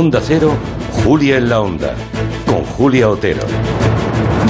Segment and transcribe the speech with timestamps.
[0.00, 0.54] Onda Cero,
[1.04, 1.94] Julia en la Onda,
[2.46, 3.42] con Julia Otero.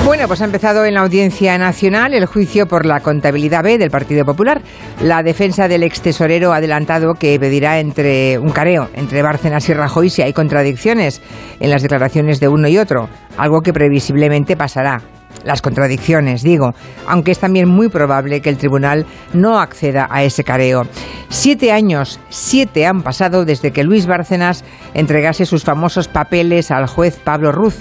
[0.07, 3.91] Bueno, pues ha empezado en la Audiencia Nacional el juicio por la contabilidad B del
[3.91, 4.63] Partido Popular.
[5.03, 9.75] La defensa del ex tesorero ha adelantado que pedirá entre un careo entre Bárcenas y
[9.75, 11.21] Rajoy si hay contradicciones
[11.59, 15.03] en las declaraciones de uno y otro, algo que previsiblemente pasará
[15.45, 16.75] las contradicciones, digo,
[17.07, 20.83] aunque es también muy probable que el tribunal no acceda a ese careo.
[21.29, 27.19] Siete años, siete han pasado desde que Luis Bárcenas entregase sus famosos papeles al juez
[27.23, 27.77] Pablo Ruz.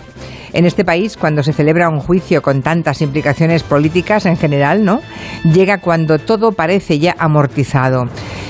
[0.54, 5.02] En este país, cuando se celebra un juicio con tantas implicaciones políticas en general, ¿no?
[5.44, 8.06] Llega cuando todo parece ya amortizado.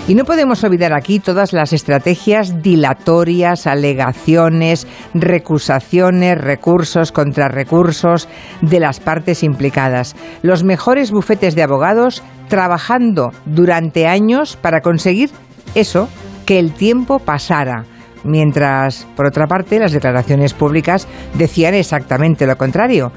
[0.07, 8.27] Y no podemos olvidar aquí todas las estrategias dilatorias, alegaciones, recusaciones, recursos, contrarrecursos
[8.62, 10.16] de las partes implicadas.
[10.41, 15.29] Los mejores bufetes de abogados trabajando durante años para conseguir
[15.76, 16.09] eso,
[16.48, 17.85] que el tiempo pasara
[18.23, 23.11] mientras, por otra parte, las declaraciones públicas decían exactamente lo contrario.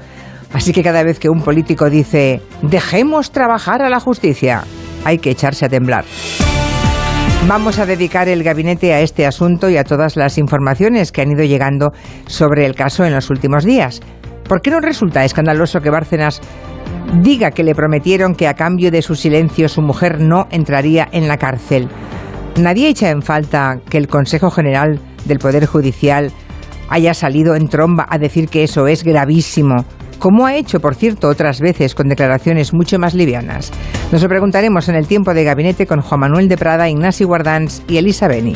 [0.53, 4.63] Así que cada vez que un político dice dejemos trabajar a la justicia,
[5.03, 6.05] hay que echarse a temblar.
[7.47, 11.31] Vamos a dedicar el gabinete a este asunto y a todas las informaciones que han
[11.31, 11.91] ido llegando
[12.25, 13.99] sobre el caso en los últimos días.
[14.47, 16.41] ¿Por qué no resulta escandaloso que Bárcenas
[17.21, 21.27] diga que le prometieron que a cambio de su silencio su mujer no entraría en
[21.27, 21.89] la cárcel?
[22.57, 26.31] Nadie echa en falta que el Consejo General del Poder Judicial
[26.89, 29.85] haya salido en tromba a decir que eso es gravísimo,
[30.23, 33.73] como ha hecho, por cierto, otras veces con declaraciones mucho más livianas.
[34.11, 37.83] Nos lo preguntaremos en el tiempo de gabinete con Juan Manuel de Prada, Ignasi Guardans
[37.89, 38.53] y Elisa Beni.